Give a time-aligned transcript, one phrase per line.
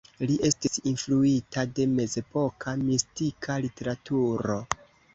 [0.29, 4.63] Li estis influita de mezepoka mistika literaturo.